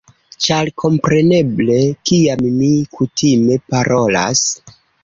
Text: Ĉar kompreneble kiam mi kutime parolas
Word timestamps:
Ĉar 0.45 0.71
kompreneble 0.83 1.77
kiam 2.11 2.43
mi 2.57 2.73
kutime 2.99 3.63
parolas 3.75 4.45